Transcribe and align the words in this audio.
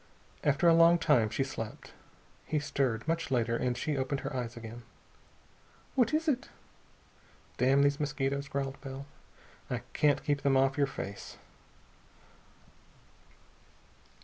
After 0.43 0.67
a 0.67 0.73
long 0.73 0.97
time 0.97 1.29
she 1.29 1.43
slept. 1.43 1.93
He 2.47 2.57
stirred, 2.59 3.07
much 3.07 3.29
later, 3.29 3.55
and 3.55 3.77
she 3.77 3.95
opened 3.97 4.21
her 4.21 4.35
eyes 4.35 4.57
again. 4.57 4.81
"What 5.93 6.11
is 6.11 6.27
it?" 6.27 6.49
"Damn 7.57 7.83
these 7.83 7.99
mosquitos," 7.99 8.47
growled 8.47 8.81
Bell. 8.81 9.05
"I 9.69 9.83
can't 9.93 10.23
keep 10.23 10.41
them 10.41 10.57
off 10.57 10.75
your 10.75 10.87
face!" 10.87 11.37